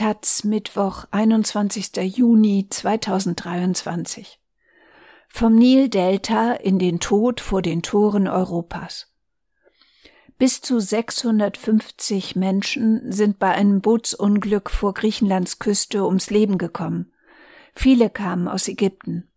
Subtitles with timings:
[0.00, 2.16] Taz Mittwoch, 21.
[2.16, 4.40] Juni 2023.
[5.28, 9.12] Vom Nildelta in den Tod vor den Toren Europas.
[10.38, 17.12] Bis zu 650 Menschen sind bei einem Bootsunglück vor Griechenlands Küste ums Leben gekommen.
[17.74, 19.28] Viele kamen aus Ägypten.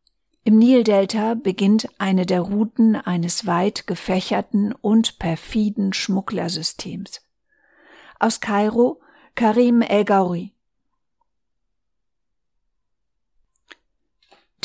[0.46, 7.20] Im Nildelta beginnt eine der Routen eines weit gefächerten und perfiden Schmugglersystems.
[8.18, 9.02] Aus Kairo
[9.36, 10.53] Karim El-Gauri.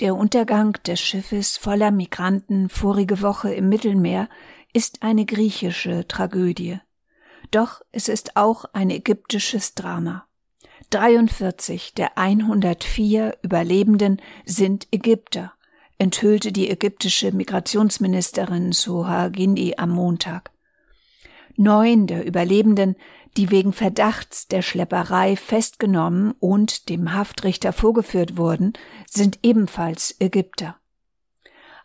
[0.01, 4.29] Der Untergang des Schiffes voller Migranten vorige Woche im Mittelmeer
[4.73, 6.79] ist eine griechische Tragödie.
[7.51, 10.25] Doch es ist auch ein ägyptisches Drama.
[10.91, 15.53] 43 der 104 Überlebenden sind Ägypter,
[15.99, 20.53] enthüllte die ägyptische Migrationsministerin Soha Gindi am Montag.
[21.57, 22.95] Neun der Überlebenden
[23.37, 28.73] die wegen Verdachts der Schlepperei festgenommen und dem Haftrichter vorgeführt wurden,
[29.07, 30.77] sind ebenfalls Ägypter.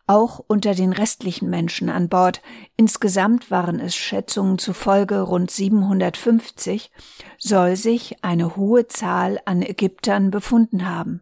[0.06, 2.42] Auch unter den restlichen Menschen an Bord,
[2.76, 6.92] insgesamt waren es Schätzungen zufolge rund 750,
[7.38, 11.22] soll sich eine hohe Zahl an Ägyptern befunden haben.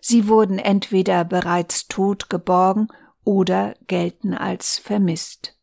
[0.00, 2.88] Sie wurden entweder bereits tot geborgen
[3.22, 5.56] oder gelten als vermisst.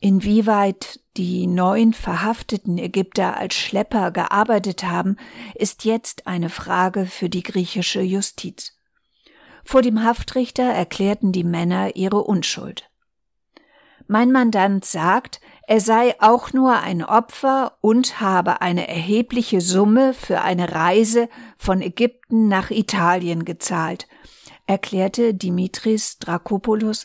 [0.00, 5.16] Inwieweit die neun verhafteten Ägypter als Schlepper gearbeitet haben,
[5.54, 8.78] ist jetzt eine Frage für die griechische Justiz.
[9.64, 12.88] Vor dem Haftrichter erklärten die Männer ihre Unschuld.
[14.06, 20.40] Mein Mandant sagt, er sei auch nur ein Opfer und habe eine erhebliche Summe für
[20.40, 24.06] eine Reise von Ägypten nach Italien gezahlt,
[24.66, 27.04] erklärte Dimitris Drakopoulos,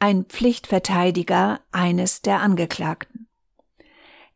[0.00, 3.28] ein Pflichtverteidiger eines der Angeklagten.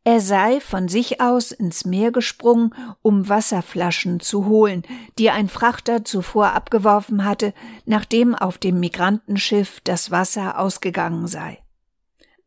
[0.06, 4.82] Er sei von sich aus ins Meer gesprungen, um Wasserflaschen zu holen,
[5.18, 7.54] die ein Frachter zuvor abgeworfen hatte,
[7.86, 11.58] nachdem auf dem Migrantenschiff das Wasser ausgegangen sei.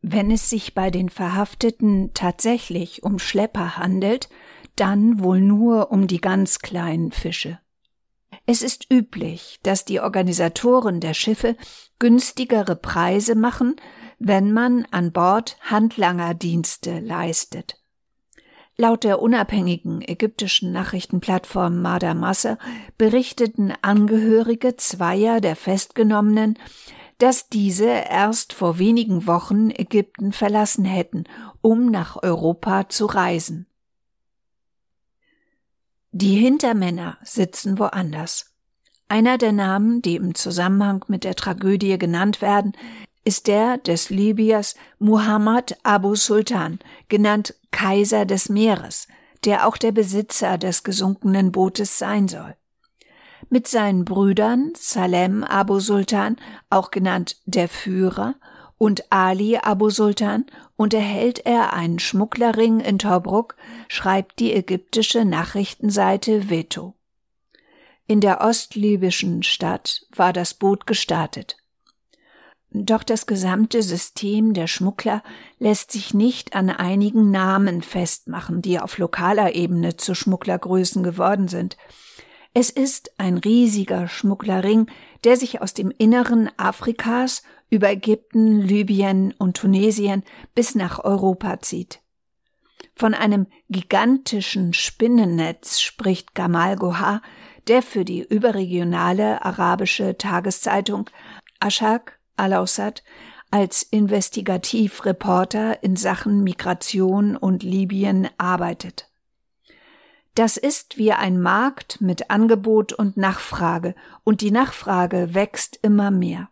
[0.00, 4.28] Wenn es sich bei den Verhafteten tatsächlich um Schlepper handelt,
[4.76, 7.58] dann wohl nur um die ganz kleinen Fische.
[8.50, 11.54] Es ist üblich, dass die Organisatoren der Schiffe
[11.98, 13.76] günstigere Preise machen,
[14.18, 17.78] wenn man an Bord Handlangerdienste leistet.
[18.78, 22.56] Laut der unabhängigen ägyptischen Nachrichtenplattform Mada Massa
[22.96, 26.58] berichteten Angehörige zweier der Festgenommenen,
[27.18, 31.24] dass diese erst vor wenigen Wochen Ägypten verlassen hätten,
[31.60, 33.66] um nach Europa zu reisen.
[36.12, 38.54] Die Hintermänner sitzen woanders.
[39.08, 42.72] Einer der Namen, die im Zusammenhang mit der Tragödie genannt werden,
[43.24, 49.06] ist der des Libyers Muhammad Abu Sultan, genannt Kaiser des Meeres,
[49.44, 52.56] der auch der Besitzer des gesunkenen Bootes sein soll.
[53.50, 56.36] Mit seinen Brüdern Salem Abu Sultan,
[56.70, 58.34] auch genannt der Führer,
[58.78, 60.46] und Ali Abu Sultan
[60.78, 63.56] unterhält er einen Schmugglerring in Tobruk,
[63.88, 66.94] schreibt die ägyptische Nachrichtenseite Veto.
[68.06, 71.58] In der ostlibyschen Stadt war das Boot gestartet.
[72.70, 75.22] Doch das gesamte System der Schmuggler
[75.58, 81.76] lässt sich nicht an einigen Namen festmachen, die auf lokaler Ebene zu Schmugglergrößen geworden sind.
[82.54, 84.86] Es ist ein riesiger Schmugglerring,
[85.24, 90.24] der sich aus dem Inneren Afrikas über Ägypten, Libyen und Tunesien
[90.54, 92.00] bis nach Europa zieht.
[92.94, 97.22] Von einem gigantischen Spinnennetz spricht Gamal Gohar,
[97.68, 101.08] der für die überregionale arabische Tageszeitung
[101.60, 103.04] Ashak al-Awsat
[103.50, 109.10] als Investigativreporter in Sachen Migration und Libyen arbeitet.
[110.34, 116.48] Das ist wie ein Markt mit Angebot und Nachfrage, und die Nachfrage wächst immer mehr.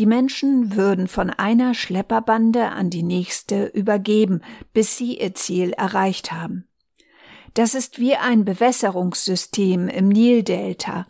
[0.00, 4.40] Die Menschen würden von einer Schlepperbande an die nächste übergeben,
[4.72, 6.66] bis sie ihr Ziel erreicht haben.
[7.52, 11.06] Das ist wie ein Bewässerungssystem im Nildelta.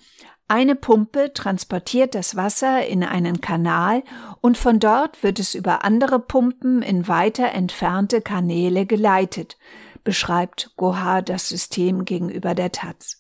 [0.49, 4.03] Eine Pumpe transportiert das Wasser in einen Kanal
[4.41, 9.57] und von dort wird es über andere Pumpen in weiter entfernte Kanäle geleitet,
[10.03, 13.20] beschreibt Gohar das System gegenüber der Taz.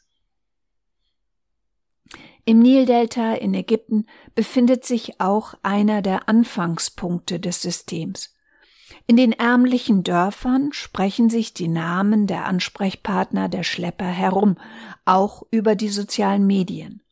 [2.44, 8.34] Im Nildelta in Ägypten befindet sich auch einer der Anfangspunkte des Systems.
[9.06, 14.56] In den ärmlichen Dörfern sprechen sich die Namen der Ansprechpartner der Schlepper herum,
[15.04, 17.02] auch über die sozialen Medien.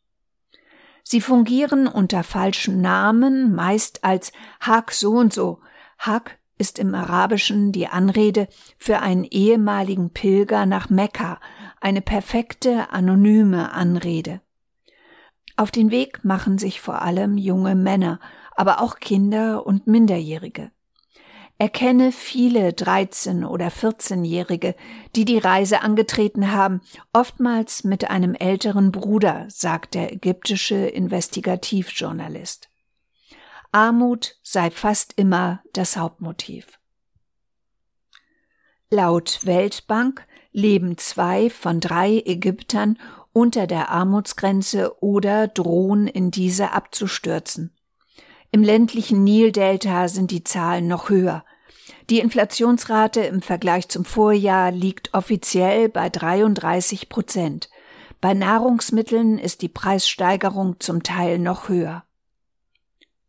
[1.03, 5.59] Sie fungieren unter falschen Namen, meist als Hak so und so.
[5.97, 8.47] Hak ist im Arabischen die Anrede
[8.77, 11.39] für einen ehemaligen Pilger nach Mekka,
[11.81, 14.41] eine perfekte anonyme Anrede.
[15.59, 18.21] Auf den Weg machen sich vor allem junge Männer,
[18.55, 20.71] aber auch Kinder und Minderjährige.
[21.57, 24.73] Er kenne viele 13- oder 14-Jährige,
[25.17, 26.79] die die Reise angetreten haben,
[27.11, 32.69] oftmals mit einem älteren Bruder, sagt der ägyptische Investigativjournalist.
[33.73, 36.79] Armut sei fast immer das Hauptmotiv.
[38.89, 40.23] Laut Weltbank
[40.53, 42.97] leben zwei von drei Ägyptern
[43.39, 47.73] unter der Armutsgrenze oder drohen in diese abzustürzen.
[48.51, 51.45] Im ländlichen Nildelta sind die Zahlen noch höher.
[52.09, 57.69] Die Inflationsrate im Vergleich zum Vorjahr liegt offiziell bei 33 Prozent.
[58.19, 62.03] Bei Nahrungsmitteln ist die Preissteigerung zum Teil noch höher.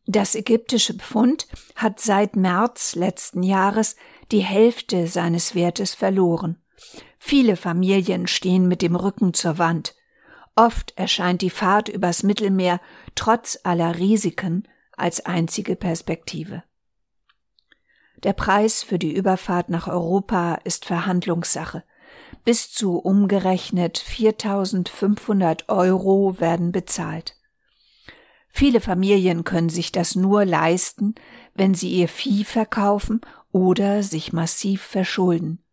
[0.06, 1.46] Das ägyptische Pfund
[1.76, 3.94] hat seit März letzten Jahres
[4.32, 6.60] die Hälfte seines Wertes verloren.
[7.20, 9.94] Viele Familien stehen mit dem Rücken zur Wand.
[10.60, 12.82] Oft erscheint die Fahrt übers Mittelmeer
[13.14, 16.64] trotz aller Risiken als einzige Perspektive.
[18.24, 21.82] Der Preis für die Überfahrt nach Europa ist Verhandlungssache.
[22.44, 27.36] Bis zu umgerechnet 4500 Euro werden bezahlt.
[28.50, 31.14] Viele Familien können sich das nur leisten,
[31.54, 35.64] wenn sie ihr Vieh verkaufen oder sich massiv verschulden.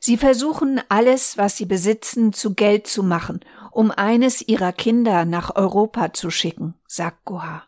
[0.00, 3.40] Sie versuchen alles, was sie besitzen, zu Geld zu machen,
[3.78, 7.62] um eines ihrer Kinder nach Europa zu schicken, sagt Goha.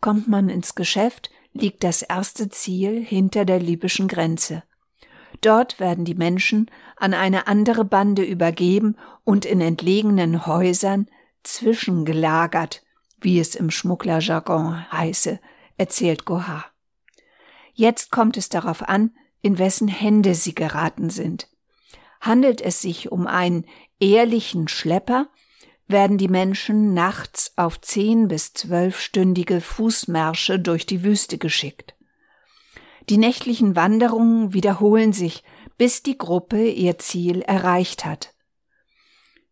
[0.00, 4.62] Kommt man ins Geschäft, liegt das erste Ziel hinter der libyschen Grenze.
[5.42, 11.08] Dort werden die Menschen an eine andere Bande übergeben und in entlegenen Häusern
[11.42, 12.82] zwischengelagert,
[13.20, 15.40] wie es im Schmugglerjargon heiße,
[15.76, 16.64] erzählt Goha.
[17.74, 19.10] Jetzt kommt es darauf an,
[19.42, 21.50] in wessen Hände sie geraten sind.
[22.22, 23.66] Handelt es sich um einen
[24.00, 25.28] ehrlichen Schlepper,
[25.88, 31.94] werden die Menschen nachts auf zehn bis zwölfstündige Fußmärsche durch die Wüste geschickt.
[33.08, 35.44] Die nächtlichen Wanderungen wiederholen sich,
[35.78, 38.34] bis die Gruppe ihr Ziel erreicht hat.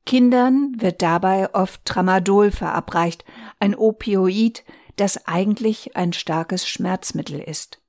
[0.07, 3.25] Kindern wird dabei oft Tramadol verabreicht,
[3.61, 4.65] ein Opioid,
[4.97, 7.81] das eigentlich ein starkes Schmerzmittel ist.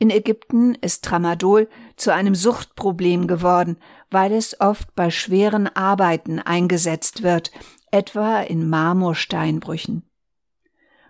[0.00, 3.76] In Ägypten ist Tramadol zu einem Suchtproblem geworden,
[4.10, 7.52] weil es oft bei schweren Arbeiten eingesetzt wird,
[7.90, 10.08] etwa in Marmorsteinbrüchen.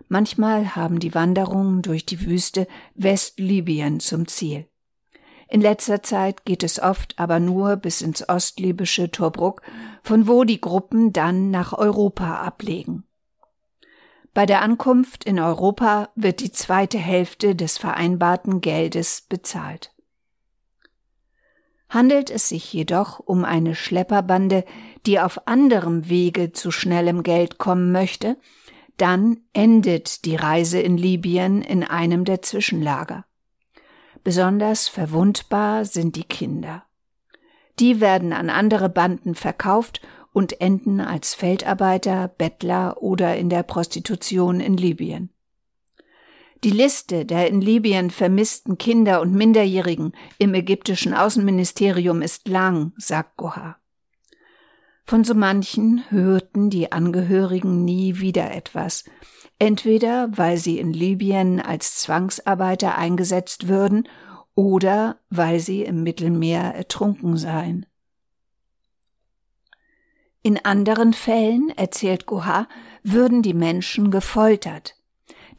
[0.09, 4.67] Manchmal haben die Wanderungen durch die Wüste Westlibyen zum Ziel.
[5.47, 9.61] In letzter Zeit geht es oft aber nur bis ins ostlibysche Tobruk,
[10.03, 13.05] von wo die Gruppen dann nach Europa ablegen.
[14.33, 19.93] Bei der Ankunft in Europa wird die zweite Hälfte des vereinbarten Geldes bezahlt.
[21.89, 24.63] Handelt es sich jedoch um eine Schlepperbande,
[25.05, 28.37] die auf anderem Wege zu schnellem Geld kommen möchte,
[28.95, 33.25] dann endet die Reise in Libyen in einem der Zwischenlager.
[34.23, 36.83] Besonders verwundbar sind die Kinder.
[37.79, 40.01] Die werden an andere Banden verkauft
[40.33, 45.29] und enden als Feldarbeiter, Bettler oder in der Prostitution in Libyen.
[46.63, 53.37] Die Liste der in Libyen vermissten Kinder und Minderjährigen im ägyptischen Außenministerium ist lang, sagt
[53.37, 53.77] Goha.
[55.03, 59.05] Von so manchen hörten die Angehörigen nie wieder etwas,
[59.57, 64.07] entweder weil sie in Libyen als Zwangsarbeiter eingesetzt würden
[64.53, 67.87] oder weil sie im Mittelmeer ertrunken seien.
[70.43, 72.67] In anderen Fällen, erzählt Goha,
[73.03, 74.95] würden die Menschen gefoltert.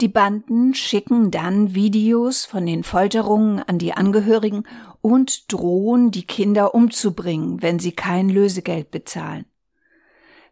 [0.01, 4.65] Die Banden schicken dann Videos von den Folterungen an die Angehörigen
[5.01, 9.45] und drohen, die Kinder umzubringen, wenn sie kein Lösegeld bezahlen.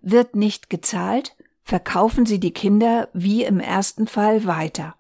[0.01, 1.35] Wird nicht gezahlt,
[1.65, 4.95] verkaufen sie die Kinder wie im ersten Fall weiter.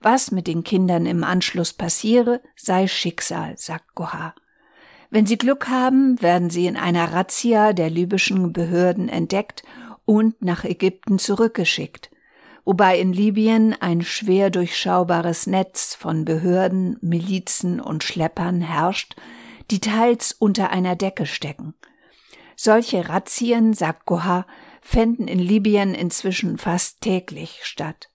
[0.00, 4.34] Was mit den Kindern im Anschluss passiere, sei Schicksal, sagt Goha.
[5.10, 9.62] Wenn sie Glück haben, werden sie in einer Razzia der libyschen Behörden entdeckt
[10.04, 12.10] und nach Ägypten zurückgeschickt,
[12.64, 19.16] wobei in Libyen ein schwer durchschaubares Netz von Behörden, Milizen und Schleppern herrscht,
[19.70, 21.74] die teils unter einer Decke stecken.
[22.56, 24.46] Solche Razzien, sagt Goha,
[24.82, 28.10] fänden in Libyen inzwischen fast täglich statt.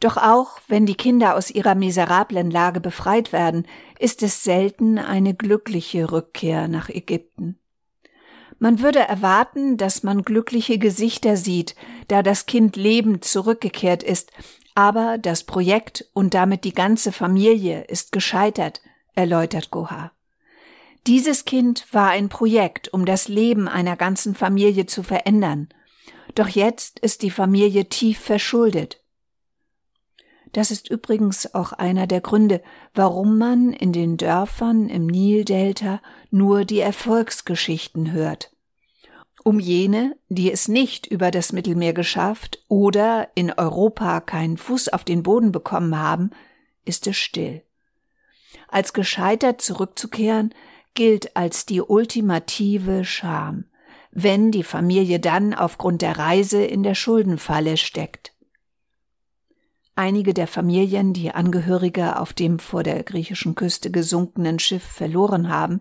[0.00, 3.66] Doch auch wenn die Kinder aus ihrer miserablen Lage befreit werden,
[3.98, 7.58] ist es selten eine glückliche Rückkehr nach Ägypten.
[8.58, 11.74] Man würde erwarten, dass man glückliche Gesichter sieht,
[12.08, 14.32] da das Kind lebend zurückgekehrt ist,
[14.78, 18.82] Aber das Projekt und damit die ganze Familie ist gescheitert,
[19.14, 20.12] erläutert Goha.
[21.06, 25.70] Dieses Kind war ein Projekt, um das Leben einer ganzen Familie zu verändern.
[26.34, 29.02] Doch jetzt ist die Familie tief verschuldet.
[30.56, 32.62] Das ist übrigens auch einer der Gründe,
[32.94, 38.56] warum man in den Dörfern im Nildelta nur die Erfolgsgeschichten hört.
[39.44, 45.04] Um jene, die es nicht über das Mittelmeer geschafft oder in Europa keinen Fuß auf
[45.04, 46.30] den Boden bekommen haben,
[46.86, 47.62] ist es still.
[48.68, 50.54] Als gescheitert zurückzukehren,
[50.94, 53.66] gilt als die ultimative Scham,
[54.10, 58.32] wenn die Familie dann aufgrund der Reise in der Schuldenfalle steckt.
[59.98, 65.80] Einige der Familien, die Angehörige auf dem vor der griechischen Küste gesunkenen Schiff verloren haben,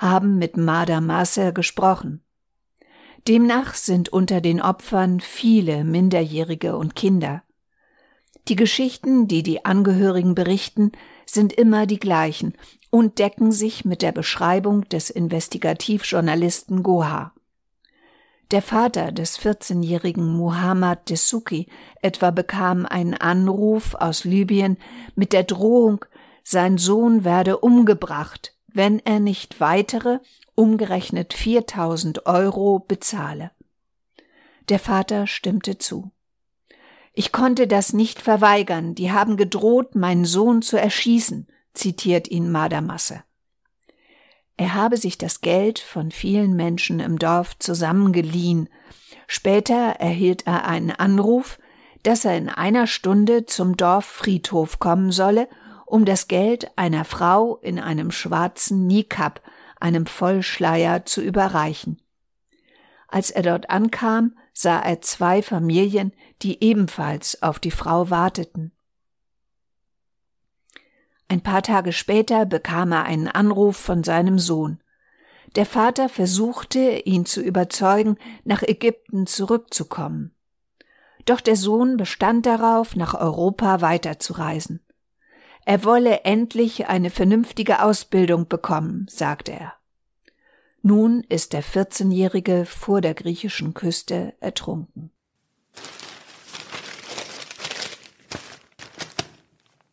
[0.00, 2.20] haben mit Mada Maser gesprochen.
[3.28, 7.44] Demnach sind unter den Opfern viele Minderjährige und Kinder.
[8.48, 10.90] Die Geschichten, die die Angehörigen berichten,
[11.24, 12.54] sind immer die gleichen
[12.90, 17.32] und decken sich mit der Beschreibung des Investigativjournalisten Goha.
[18.50, 21.66] Der Vater des 14-jährigen Muhammad Desuki
[22.02, 24.76] etwa bekam einen Anruf aus Libyen
[25.14, 26.04] mit der Drohung,
[26.42, 30.18] sein Sohn werde umgebracht, wenn er nicht weitere,
[30.54, 33.50] umgerechnet 4000 Euro bezahle.
[34.68, 36.10] Der Vater stimmte zu.
[37.14, 43.22] Ich konnte das nicht verweigern, die haben gedroht, meinen Sohn zu erschießen, zitiert ihn Madamasse.
[44.56, 48.68] Er habe sich das Geld von vielen Menschen im Dorf zusammengeliehen.
[49.26, 51.58] Später erhielt er einen Anruf,
[52.02, 55.48] dass er in einer Stunde zum Dorffriedhof kommen solle,
[55.86, 59.42] um das Geld einer Frau in einem schwarzen Nikab,
[59.80, 62.00] einem Vollschleier, zu überreichen.
[63.08, 68.72] Als er dort ankam, sah er zwei Familien, die ebenfalls auf die Frau warteten.
[71.28, 74.80] Ein paar Tage später bekam er einen Anruf von seinem Sohn.
[75.56, 80.34] Der Vater versuchte, ihn zu überzeugen, nach Ägypten zurückzukommen.
[81.24, 84.80] Doch der Sohn bestand darauf, nach Europa weiterzureisen.
[85.64, 89.74] Er wolle endlich eine vernünftige Ausbildung bekommen, sagte er.
[90.82, 95.10] Nun ist der 14-Jährige vor der griechischen Küste ertrunken.